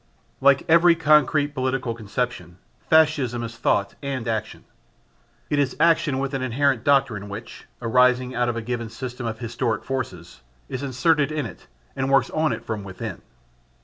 Like 0.41 0.65
every 0.67 0.95
concrete 0.95 1.49
political 1.53 1.93
conception, 1.93 2.57
Fascism 2.89 3.43
is 3.43 3.55
thought 3.55 3.93
and 4.01 4.27
action. 4.27 4.63
It 5.51 5.59
is 5.59 5.75
action 5.79 6.17
with 6.17 6.33
an 6.33 6.41
inherent 6.41 6.83
doctrine 6.83 7.29
which, 7.29 7.67
arising 7.83 8.33
out 8.33 8.49
of 8.49 8.55
a 8.57 8.63
given 8.63 8.89
system 8.89 9.27
of 9.27 9.37
historic 9.37 9.83
forces, 9.83 10.41
is 10.67 10.81
inserted 10.81 11.31
in 11.31 11.45
it 11.45 11.67
and 11.95 12.09
works 12.09 12.31
on 12.31 12.51
it 12.51 12.65
from 12.65 12.83
within. 12.83 13.21